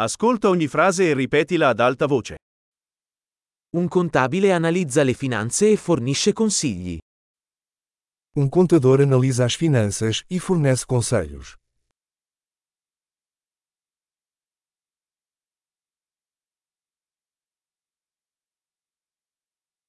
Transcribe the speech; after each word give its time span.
Ascolta 0.00 0.48
ogni 0.48 0.68
frase 0.68 1.10
e 1.10 1.12
ripetila 1.12 1.70
ad 1.70 1.80
alta 1.80 2.06
voce. 2.06 2.36
Un 3.70 3.88
contabile 3.88 4.52
analizza 4.52 5.02
le 5.02 5.12
finanze 5.12 5.72
e 5.72 5.76
fornisce 5.76 6.32
consigli. 6.32 6.96
Um 8.36 8.48
contador 8.48 9.00
analisa 9.00 9.42
as 9.42 9.56
finanças 9.56 10.22
e 10.28 10.38
fornece 10.38 10.84
conselhos. 10.86 11.56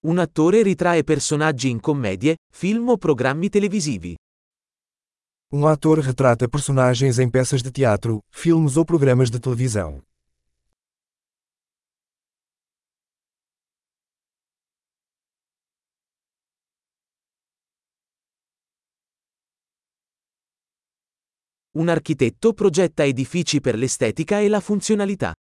Un 0.08 0.18
attore 0.18 0.64
ritrae 0.64 1.04
personaggi 1.04 1.70
in 1.70 1.80
commedie, 1.80 2.38
film 2.52 2.90
o 2.90 2.98
programmi 2.98 3.50
televisivi. 3.50 4.16
Um 5.52 5.66
ator 5.66 5.98
retrata 5.98 6.48
personagens 6.48 7.18
em 7.18 7.28
peças 7.28 7.64
de 7.64 7.72
teatro, 7.72 8.24
filmes 8.30 8.78
ou 8.78 8.86
programas 8.86 9.32
de 9.32 9.40
televisão. 9.40 10.00
Un 21.74 21.90
architetto 21.90 22.54
progetta 22.54 23.08
edifici 23.08 23.60
per 23.60 23.76
l'estetica 23.76 24.44
e 24.44 24.50
la 24.50 24.62
funzionalità. 24.62 25.34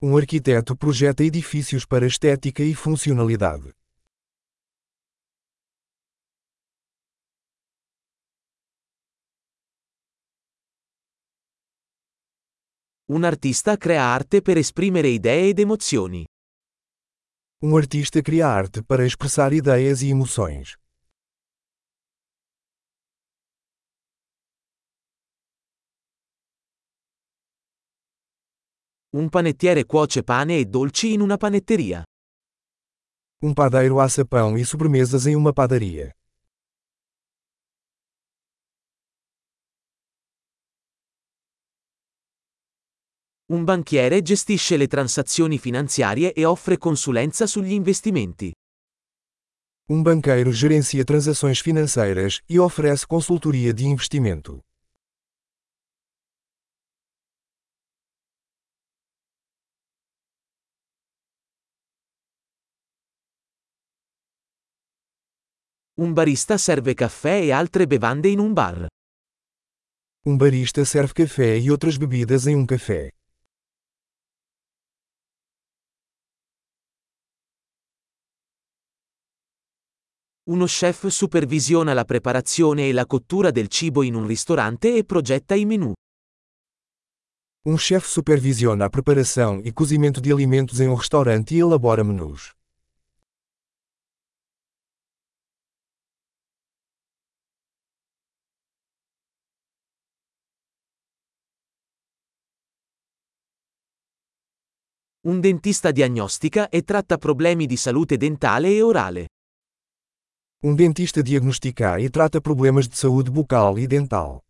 Um 0.00 0.16
arquiteto 0.16 0.74
projeta 0.74 1.22
edifícios 1.22 1.84
para 1.84 2.06
estética 2.06 2.62
e 2.62 2.74
funcionalidade. 2.74 3.79
Un 13.12 13.24
artista 13.24 13.76
crea 13.76 14.04
arte 14.04 14.40
per 14.40 14.56
esprimere 14.56 15.08
idee 15.08 15.48
ed 15.48 15.58
emozioni. 15.58 16.24
Um 17.60 17.74
artista 17.74 18.20
cria 18.22 18.46
arte 18.46 18.84
para 18.84 19.04
expressar 19.04 19.52
ideias 19.52 20.00
e 20.00 20.10
emoções. 20.10 20.76
Un 29.16 29.28
panettiere 29.28 29.84
cuoce 29.86 30.22
pane 30.22 30.58
e 30.58 30.66
dolci 30.66 31.12
in 31.12 31.20
una 31.20 31.36
panetteria. 31.36 32.04
Um 33.42 33.52
padeiro 33.52 33.98
assa 33.98 34.24
pão 34.24 34.56
e 34.56 34.64
sobremesas 34.64 35.26
em 35.26 35.34
uma 35.34 35.52
padaria. 35.52 36.14
Un 43.50 43.64
banchiere 43.64 44.22
gestisce 44.22 44.76
le 44.76 44.86
transazioni 44.86 45.58
finanziarie 45.58 46.32
e 46.32 46.44
offre 46.44 46.78
consulenza 46.78 47.48
sugli 47.48 47.72
investimenti. 47.72 48.52
Um 49.88 50.02
banqueiro 50.02 50.52
gerencia 50.52 51.02
transações 51.02 51.58
financeiras 51.58 52.38
e 52.46 52.60
oferece 52.60 53.04
consultoria 53.08 53.74
de 53.74 53.86
investimento. 53.86 54.60
Un 65.94 66.12
barista 66.12 66.56
serve 66.56 66.94
caffè 66.94 67.40
e 67.42 67.50
altre 67.50 67.88
bevande 67.88 68.28
in 68.28 68.38
un 68.38 68.52
bar. 68.52 68.86
Um 70.24 70.36
barista 70.36 70.84
serve 70.84 71.12
café 71.12 71.58
e 71.58 71.68
outras 71.68 71.96
bebidas 71.96 72.46
em 72.46 72.54
um 72.54 72.64
café. 72.64 73.10
Uno 80.50 80.66
chef 80.66 81.06
supervisiona 81.06 81.94
la 81.94 82.04
preparazione 82.04 82.88
e 82.88 82.92
la 82.92 83.06
cottura 83.06 83.52
del 83.52 83.68
cibo 83.68 84.02
in 84.02 84.14
un 84.14 84.26
ristorante 84.26 84.96
e 84.96 85.04
progetta 85.04 85.54
i 85.54 85.64
menù. 85.64 85.92
Um 87.66 87.76
chefe 87.76 88.08
supervisiona 88.08 88.86
a 88.86 88.88
preparação 88.88 89.60
e 89.62 89.72
cozimento 89.72 90.20
de 90.20 90.32
alimentos 90.32 90.80
em 90.80 90.88
um 90.88 90.96
restaurante 90.96 91.54
e 91.54 91.60
elabora 91.60 92.02
menus. 92.02 92.52
Un 105.28 105.38
dentista 105.38 105.92
diagnostica 105.92 106.68
e 106.68 106.82
tratta 106.82 107.18
problemi 107.18 107.66
di 107.66 107.76
salute 107.76 108.16
dentale 108.16 108.70
e 108.70 108.82
orale. 108.82 109.26
Um 110.62 110.74
dentista 110.74 111.22
diagnostica 111.22 111.98
e 111.98 112.10
trata 112.10 112.38
problemas 112.38 112.86
de 112.86 112.94
saúde 112.94 113.30
bucal 113.30 113.78
e 113.78 113.86
dental. 113.86 114.44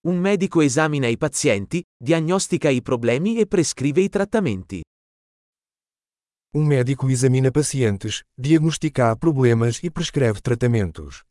Un 0.00 0.18
medico 0.18 0.62
esamina 0.62 1.08
i 1.08 1.18
pazienti, 1.18 1.84
diagnostica 2.02 2.70
i 2.70 2.80
problemi 2.80 3.38
e 3.38 3.46
prescrive 3.46 4.00
i 4.00 4.08
trattamenti. 4.08 4.80
Um 6.54 6.64
médico 6.64 7.10
examina 7.10 7.50
pacientes, 7.50 8.22
diagnostica 8.34 9.14
problemas 9.14 9.84
e 9.84 9.90
prescreve 9.90 10.40
tratamentos. 10.40 11.22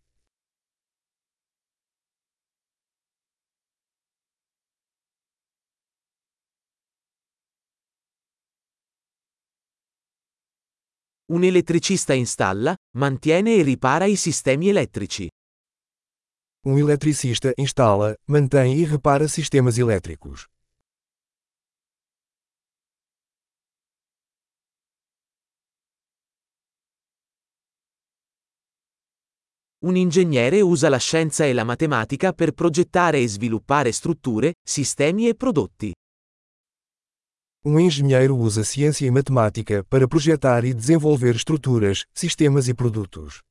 Un 11.29 11.43
elettricista 11.43 12.13
installa, 12.13 12.73
mantiene 12.95 13.55
e 13.55 13.61
ripara 13.61 14.05
i 14.05 14.15
sistemi 14.15 14.69
elettrici. 14.69 15.27
Um 16.65 16.77
eletricista 16.77 17.51
instala, 17.57 18.15
mantém 18.27 18.81
e 18.81 18.85
repara 18.85 19.27
sistemas 19.27 19.77
elétricos. 19.77 20.45
Un 29.79 29.97
ingegnere 29.97 30.61
usa 30.61 30.87
la 30.87 30.97
scienza 30.97 31.43
e 31.43 31.51
la 31.51 31.65
matematica 31.65 32.31
per 32.31 32.53
progettare 32.53 33.19
e 33.19 33.27
sviluppare 33.27 33.91
strutture, 33.91 34.53
sistemi 34.63 35.27
e 35.27 35.35
prodotti. 35.35 35.91
Um 37.69 37.77
engenheiro 37.81 38.33
usa 38.37 38.63
ciência 38.63 39.05
e 39.05 39.11
matemática 39.11 39.83
para 39.89 40.07
projetar 40.07 40.63
e 40.63 40.73
desenvolver 40.73 41.35
estruturas, 41.35 42.05
sistemas 42.13 42.69
e 42.69 42.73
produtos. 42.73 43.41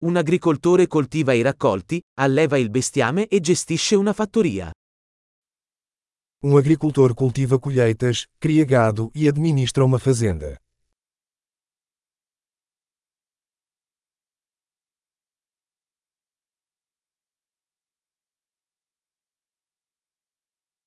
Un 0.00 0.16
agricoltore 0.16 0.86
coltiva 0.86 1.34
i 1.34 1.42
raccolti, 1.42 2.00
alleva 2.14 2.56
il 2.56 2.70
bestiame 2.70 3.26
e 3.26 3.40
gestisce 3.40 3.94
una 3.94 4.14
fattoria. 4.14 4.70
Um 6.48 6.56
agricultor 6.56 7.12
cultiva 7.12 7.58
colheitas, 7.58 8.28
cria 8.38 8.64
gado 8.64 9.10
e 9.12 9.26
administra 9.26 9.84
uma 9.84 9.98
fazenda. 9.98 10.56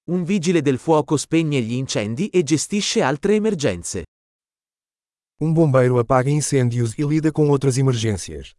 Un 0.07 0.23
vigile 0.23 0.61
del 0.61 0.77
fuoco 0.77 1.17
spegne 1.17 1.61
gli 1.61 1.73
incendi 1.73 2.29
e 2.29 2.41
gestisce 2.41 3.01
altre 3.01 3.35
emergenze. 3.35 4.05
Um 5.41 5.51
bombeiro 5.51 5.99
apaga 5.99 6.29
incêndios 6.29 6.97
e 6.97 7.03
lida 7.03 7.33
com 7.33 7.49
outras 7.49 7.77
emergências. 7.77 8.55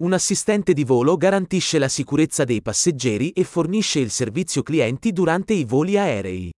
Un 0.00 0.12
assistente 0.12 0.74
di 0.74 0.84
volo 0.84 1.16
garantisce 1.16 1.76
la 1.76 1.88
sicurezza 1.88 2.44
dei 2.44 2.62
passeggeri 2.62 3.30
e 3.30 3.42
fornisce 3.42 3.98
il 3.98 4.10
servizio 4.10 4.62
clienti 4.62 5.12
durante 5.12 5.54
i 5.54 5.64
voli 5.64 5.98
aerei. 5.98 6.52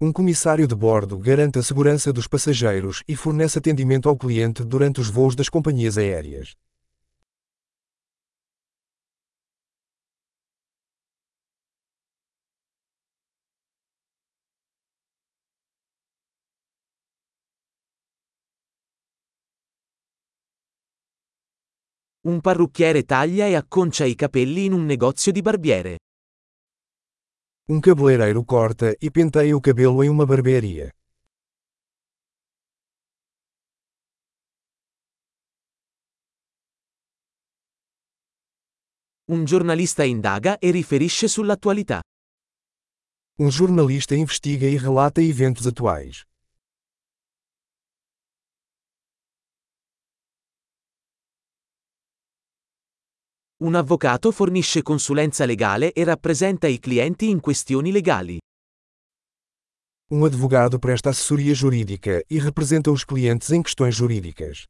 Um 0.00 0.12
comissário 0.12 0.68
de 0.68 0.76
bordo 0.76 1.18
garante 1.18 1.58
a 1.58 1.62
segurança 1.62 2.12
dos 2.12 2.28
passageiros 2.28 3.02
e 3.08 3.16
fornece 3.16 3.58
atendimento 3.58 4.08
ao 4.08 4.16
cliente 4.16 4.62
durante 4.64 5.00
os 5.00 5.10
voos 5.10 5.34
das 5.34 5.48
companhias 5.48 5.98
aéreas. 5.98 6.54
Un 22.26 22.40
parrucchiere 22.40 23.02
taglia 23.02 23.44
e 23.44 23.54
acconcia 23.54 24.06
i 24.06 24.14
capelli 24.14 24.64
in 24.64 24.72
un 24.72 24.86
negozio 24.86 25.30
di 25.30 25.42
barbiere. 25.42 25.98
Um 27.68 27.80
cabeleireiro 27.80 28.42
corta 28.44 28.94
e 28.98 29.10
penteia 29.10 29.54
o 29.54 29.60
cabelo 29.60 30.02
em 30.02 30.08
uma 30.08 30.24
barbearia. 30.24 30.90
Un 39.26 39.44
giornalista 39.44 40.02
indaga 40.04 40.58
e 40.58 40.70
riferisce 40.70 41.28
sull'attualità. 41.28 42.00
Um 43.38 43.50
jornalista 43.50 44.14
investiga 44.14 44.66
e 44.66 44.78
relata 44.78 45.20
eventos 45.20 45.66
atuais. 45.66 46.24
Un 53.64 53.76
avvocato 53.76 54.30
fornisce 54.30 54.82
consulenza 54.82 55.46
legale 55.46 55.94
e 55.94 56.04
rappresenta 56.04 56.66
i 56.66 56.78
clienti 56.78 57.30
in 57.30 57.40
questioni 57.40 57.92
legali. 57.92 58.38
Um 60.10 60.22
advogado 60.24 60.78
presta 60.78 61.08
assessoria 61.08 61.54
jurídica 61.54 62.22
e 62.28 62.38
representa 62.38 62.90
os 62.90 63.04
clientes 63.04 63.50
em 63.52 63.62
questões 63.62 63.94
jurídicas. 63.94 64.66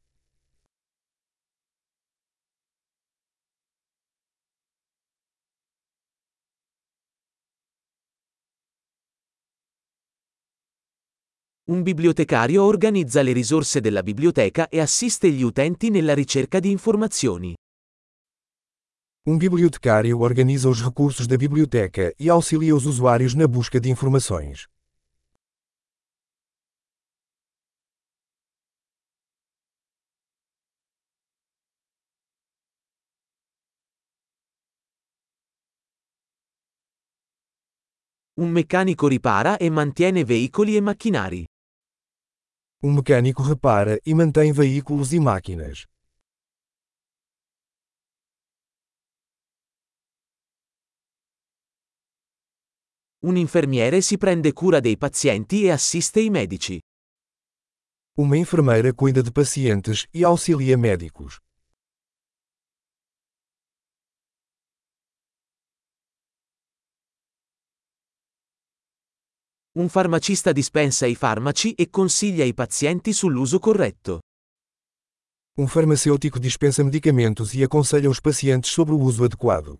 Un 11.65 11.81
bibliotecario 11.83 12.63
organizza 12.63 13.21
le 13.21 13.33
risorse 13.33 13.81
della 13.81 14.03
biblioteca 14.03 14.69
e 14.69 14.79
assiste 14.79 15.29
gli 15.29 15.41
utenti 15.41 15.89
nella 15.89 16.13
ricerca 16.13 16.61
di 16.61 16.71
informazioni. 16.71 17.55
Um 19.27 19.39
bibliotecário 19.39 20.19
organiza 20.19 20.69
os 20.69 20.83
recursos 20.83 21.25
da 21.25 21.35
biblioteca 21.35 22.13
e 22.19 22.29
auxilia 22.29 22.75
os 22.75 22.85
usuários 22.85 23.33
na 23.33 23.47
busca 23.47 23.79
de 23.79 23.89
informações. 23.89 24.67
Un 38.37 38.51
meccanico 38.51 39.07
ripara 39.07 39.57
e 39.59 39.71
mantiene 39.71 40.23
veicoli 40.23 40.75
e 40.75 40.81
macchinari. 40.81 41.45
Um 42.83 42.93
mecânico 42.93 43.41
repara 43.41 43.99
e 44.05 44.13
mantém 44.13 44.53
veículos 44.53 45.13
e 45.13 45.19
máquinas. 45.19 45.87
Un 53.25 53.37
infermiere 53.37 54.01
si 54.01 54.19
prende 54.19 54.53
cura 54.53 54.79
dei 54.79 54.97
pazienti 54.97 55.63
e 55.63 55.71
assiste 55.71 56.19
i 56.19 56.29
medici. 56.29 56.79
Uma 58.19 58.37
enfermeira 58.37 58.93
cuida 58.93 59.23
de 59.23 59.31
pacientes 59.31 60.05
e 60.11 60.23
auxilia 60.23 60.77
médicos. 60.77 61.39
Un 69.71 69.89
farmacista 69.89 70.51
dispensa 70.51 71.07
i 71.07 71.15
farmaci 71.15 71.73
e 71.73 71.89
consiglia 71.89 72.45
i 72.45 72.53
pazienti 72.53 73.11
sull'uso 73.11 73.57
corretto. 73.57 74.19
Um 75.57 75.65
farmacêutico 75.65 76.37
dispensa 76.37 76.83
medicamentos 76.83 77.55
e 77.55 77.63
aconselha 77.63 78.07
os 78.07 78.19
pacientes 78.19 78.69
sobre 78.69 78.93
o 78.93 78.99
uso 78.99 79.23
adequado. 79.23 79.79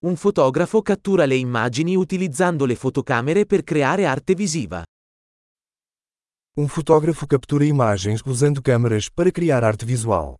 Un 0.00 0.14
fotografo 0.14 0.80
cattura 0.80 1.24
le 1.24 1.34
immagini 1.34 1.96
utilizzando 1.96 2.64
le 2.64 2.76
fotocamere 2.76 3.46
per 3.46 3.64
creare 3.64 4.06
arte 4.06 4.34
visiva. 4.34 4.84
Um 6.56 6.68
fotógrafo 6.68 7.26
captura 7.26 7.64
imagens 7.64 8.20
usando 8.24 8.62
câmeras 8.62 9.10
para 9.10 9.32
criar 9.32 9.64
arte 9.64 9.84
visual. 9.84 10.36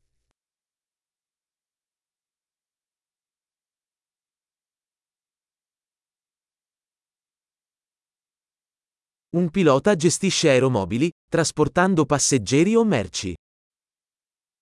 Un 9.31 9.50
pilota 9.50 9.96
gestisce 9.96 10.49
aeromobili, 10.49 11.10
trasportando 11.28 12.06
passeggeri 12.06 12.76
o 12.76 12.84
merci. 12.84 13.34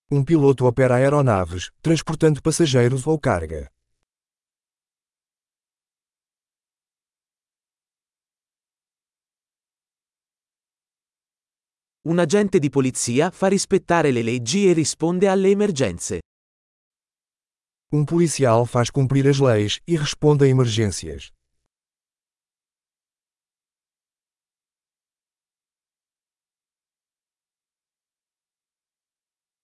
Um 0.09 0.23
piloto 0.23 0.65
opera 0.65 0.95
aeronaves, 0.95 1.69
transportando 1.81 2.41
passageiros 2.41 3.05
ou 3.05 3.19
carga. 3.19 3.69
Un 12.07 12.19
agente 12.19 12.59
di 12.59 12.69
polizia 12.69 13.29
fa 13.31 13.47
rispettare 13.47 14.11
le 14.11 14.21
leggi 14.21 14.69
e 14.69 14.71
risponde 14.71 15.27
alle 15.27 15.49
emergenze. 15.49 16.21
Um 17.91 18.05
policial 18.05 18.65
faz 18.65 18.89
cumprir 18.89 19.27
as 19.27 19.39
leis 19.39 19.81
e 19.83 19.97
responde 19.97 20.45
a 20.45 20.47
emergências. 20.47 21.33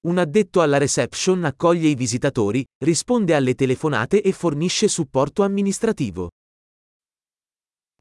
Un 0.01 0.17
addetto 0.17 0.59
alla 0.59 0.77
reception 0.77 1.45
accoglie 1.45 1.87
i 1.87 1.95
visitatori, 1.95 2.65
risponde 2.83 3.33
alle 3.33 3.55
telefonate 3.55 4.21
e 4.21 4.33
fornisce 4.33 4.89
supporto 4.89 5.43
amministrativo. 5.43 6.27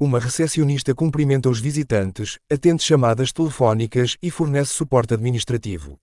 Uma 0.04 0.18
recepcionista 0.18 0.96
cumprimenta 0.96 1.48
os 1.48 1.60
visitantes, 1.60 2.36
atende 2.50 2.82
chamadas 2.82 3.30
telefónicas 3.32 4.16
e 4.20 4.32
fornece 4.32 4.72
suporte 4.72 5.14
administrativo. 5.14 5.96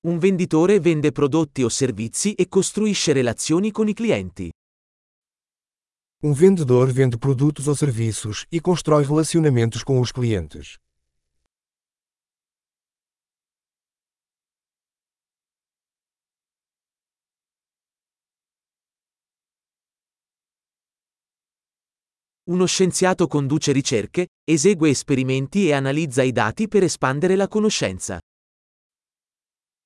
Un 0.00 0.18
venditore 0.18 0.80
vende 0.80 1.12
prodotti 1.12 1.62
o 1.62 1.68
servizi 1.68 2.34
e 2.34 2.48
costruisce 2.48 3.12
relazioni 3.12 3.70
con 3.70 3.86
i 3.86 3.94
clienti. 3.94 4.50
Um 6.20 6.32
vendedor 6.32 6.92
vende 6.92 7.16
produtos 7.16 7.68
ou 7.68 7.76
serviços 7.76 8.44
e 8.50 8.60
constrói 8.60 9.04
relacionamentos 9.04 9.84
com 9.84 10.00
os 10.00 10.10
clientes. 10.10 10.76
Uno 22.46 22.66
scienziato 22.66 23.28
conduce 23.28 23.70
ricerche, 23.70 24.26
esegue 24.44 24.90
esperimenti 24.90 25.66
e 25.66 25.72
analizza 25.72 26.24
i 26.24 26.32
dati 26.32 26.66
per 26.66 26.82
espandere 26.82 27.36
la 27.36 27.46
conoscenza. 27.46 28.18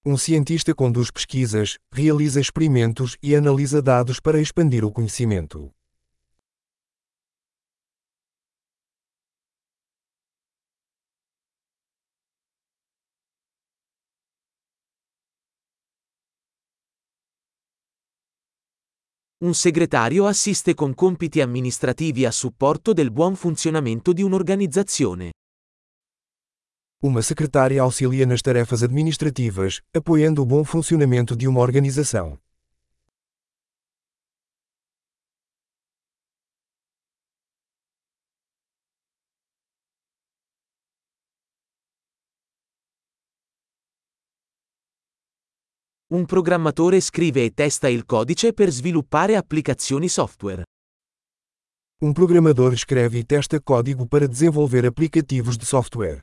Um 0.06 0.16
cientista 0.16 0.74
conduz 0.74 1.10
pesquisas, 1.10 1.76
realiza 1.92 2.40
experimentos 2.40 3.18
e 3.22 3.36
analisa 3.36 3.82
dados 3.82 4.18
para 4.18 4.40
expandir 4.40 4.82
o 4.82 4.90
conhecimento. 4.90 5.70
Un 19.42 19.54
segretario 19.54 20.26
assiste 20.26 20.72
con 20.72 20.94
compiti 20.94 21.40
amministrativi 21.40 22.24
a 22.24 22.30
supporto 22.30 22.92
del 22.92 23.10
buon 23.10 23.34
funzionamento 23.34 24.12
di 24.12 24.22
un'organizzazione. 24.22 25.32
Uma 27.02 27.22
secretária 27.22 27.82
auxilia 27.82 28.24
nas 28.24 28.40
tarefas 28.40 28.84
administrativas, 28.84 29.80
apoiando 29.92 30.42
o 30.42 30.46
bom 30.46 30.62
funcionamento 30.62 31.34
de 31.34 31.48
uma 31.48 31.58
organização. 31.58 32.38
Un 46.12 46.26
programmatore 46.26 47.00
scrive 47.00 47.42
e 47.42 47.54
testa 47.54 47.88
il 47.88 48.04
codice 48.04 48.52
per 48.52 48.68
sviluppare 48.68 49.34
applicazioni 49.34 50.08
software. 50.08 50.64
Um 52.02 52.12
programador 52.12 52.74
escreve 52.74 53.20
e 53.20 53.24
testa 53.24 53.58
código 53.58 54.06
para 54.06 54.28
desenvolver 54.28 54.84
aplicativos 54.84 55.56
de 55.56 55.64
software. 55.64 56.22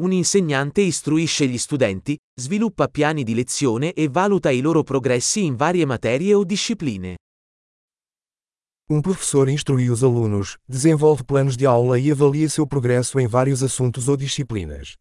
Un 0.00 0.12
insegnante 0.12 0.80
istruisce 0.80 1.46
gli 1.46 1.58
studenti, 1.58 2.16
sviluppa 2.40 2.88
piani 2.88 3.22
di 3.22 3.34
lezione 3.34 3.92
e 3.92 4.08
valuta 4.08 4.48
i 4.48 4.62
loro 4.62 4.82
progressi 4.82 5.44
in 5.44 5.56
varie 5.56 5.84
materie 5.84 6.32
o 6.32 6.42
discipline. 6.42 7.16
Um 8.90 9.00
professor 9.00 9.48
instrui 9.48 9.90
os 9.90 10.02
alunos, 10.02 10.58
desenvolve 10.68 11.24
planos 11.24 11.56
de 11.56 11.64
aula 11.64 11.98
e 11.98 12.10
avalia 12.10 12.48
seu 12.48 12.66
progresso 12.66 13.18
em 13.20 13.26
vários 13.26 13.62
assuntos 13.62 14.08
ou 14.08 14.16
disciplinas. 14.16 14.96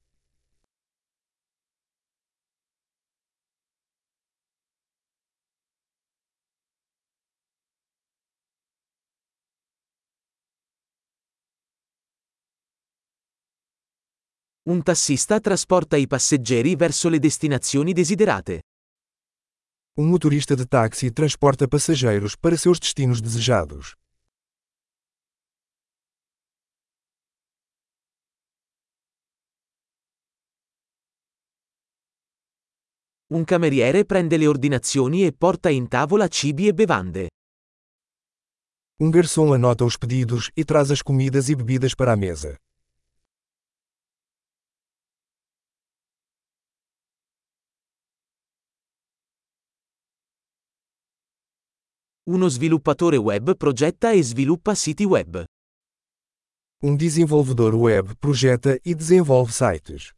Un 14.64 14.84
tassista 14.84 15.40
trasporta 15.40 15.98
i 15.98 16.06
passeggeri 16.06 16.76
verso 16.76 17.10
le 17.10 17.18
destinazioni 17.18 17.94
desiderate. 17.94 18.62
Um 19.98 20.08
motorista 20.08 20.56
de 20.56 20.66
táxi 20.66 21.12
transporta 21.12 21.68
passageiros 21.68 22.34
para 22.34 22.56
seus 22.56 22.80
destinos 22.80 23.20
desejados. 23.20 23.98
Un 33.30 33.44
cameriere 33.44 34.06
prende 34.06 34.38
le 34.38 34.48
ordinazioni 34.48 35.26
e 35.26 35.34
porta 35.34 35.70
in 35.70 35.88
tavola 35.90 36.30
cibi 36.30 36.68
e 36.68 36.74
bevande. 36.74 37.28
Um 38.98 39.12
garçom 39.12 39.52
anota 39.54 39.84
os 39.84 39.98
pedidos 39.98 40.52
e 40.56 40.64
traz 40.64 40.90
as 40.90 41.02
comidas 41.02 41.50
e 41.50 41.56
bebidas 41.56 41.94
para 41.94 42.14
a 42.14 42.16
mesa. 42.16 42.56
Uno 52.30 52.50
sviluppatore 52.50 53.18
web 53.18 53.56
progetta 53.56 54.12
e 54.12 54.22
sviluppa 54.22 54.76
siti 54.76 55.06
web. 55.06 55.44
Um 56.84 56.96
desenvolvedor 56.96 57.74
web 57.74 58.14
projeta 58.20 58.78
e 58.84 58.94
desenvolve 58.94 59.52
sites. 59.52 60.12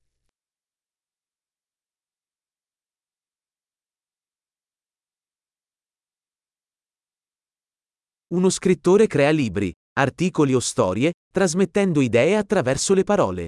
Uno 8.33 8.49
scrittore 8.49 9.07
crea 9.07 9.31
libri, 9.31 9.71
articoli 9.97 10.53
o 10.53 10.59
storie, 10.59 11.13
trasmettendo 11.31 12.01
idee 12.01 12.35
attraverso 12.35 12.93
le 12.93 13.05
parole. 13.05 13.47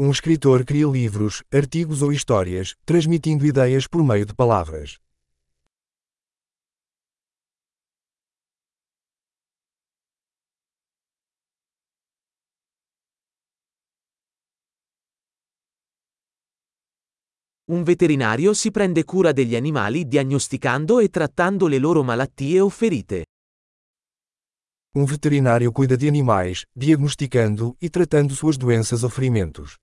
Um 0.00 0.10
escritor 0.10 0.64
cria 0.64 0.88
livros, 0.88 1.44
artigos 1.48 2.02
ou 2.02 2.10
histórias, 2.10 2.74
transmitindo 2.84 3.46
ideias 3.46 3.86
por 3.86 4.02
meio 4.02 4.26
de 4.26 4.34
palavras. 4.34 4.96
Un 17.64 17.84
veterinario 17.84 18.54
si 18.54 18.72
prende 18.72 19.04
cura 19.04 19.30
degli 19.30 19.54
animali 19.54 20.08
diagnosticando 20.08 20.98
e 20.98 21.08
trattando 21.08 21.68
le 21.68 21.78
loro 21.78 22.02
malattie 22.02 22.58
o 22.58 22.68
ferite. 22.68 23.26
Um 24.96 25.04
veterinário 25.04 25.70
cuida 25.70 25.96
de 25.96 26.08
animais, 26.08 26.64
diagnosticando 26.74 27.76
e 27.80 27.88
tratando 27.88 28.34
suas 28.34 28.56
doenças 28.56 29.04
ou 29.04 29.08
ferimentos. 29.08 29.76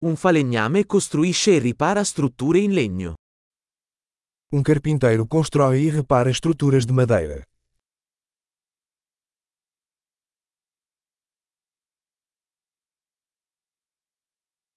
Un 0.00 0.14
falegname 0.16 0.84
costruisce 0.84 1.52
e 1.52 1.58
ripara 1.58 2.04
strutture 2.04 2.58
in 2.60 2.74
legno. 2.74 3.14
Um 4.52 4.62
carpinteiro 4.62 5.26
constrói 5.26 5.86
e 5.86 5.90
repara 5.90 6.30
estruturas 6.30 6.86
de 6.86 6.92
madeira. 6.92 7.42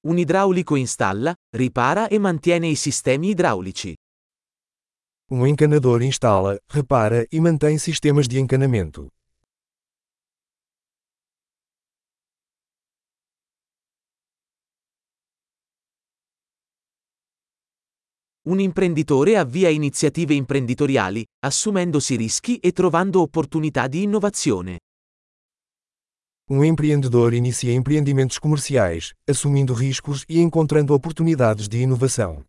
Un 0.01 0.17
idraulico 0.17 0.75
installa, 0.75 1.35
ripara 1.53 2.07
e 2.09 2.17
mantiene 2.17 2.67
i 2.71 2.75
sistemi 2.75 3.29
idraulici. 3.29 3.93
Um 5.29 5.45
encanador 5.45 6.01
instala, 6.01 6.57
repara 6.67 7.27
e 7.31 7.39
mantém 7.39 7.77
sistemas 7.77 8.27
de 8.27 8.39
encanamento. 8.39 9.11
Un 18.49 18.59
imprenditore 18.59 19.37
avvia 19.37 19.69
iniziative 19.69 20.33
imprenditoriali, 20.33 21.23
assumendosi 21.45 22.15
rischi 22.15 22.57
e 22.57 22.71
trovando 22.71 23.21
opportunità 23.21 23.87
di 23.87 24.01
innovazione. 24.01 24.79
Um 26.49 26.63
empreendedor 26.63 27.35
inicia 27.35 27.69
empreendimentos 27.69 28.39
comerciais, 28.39 29.13
assumindo 29.29 29.75
riscos 29.75 30.23
e 30.27 30.39
encontrando 30.39 30.95
oportunidades 30.95 31.67
de 31.67 31.77
inovação. 31.77 32.43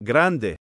Grande, 0.00 0.54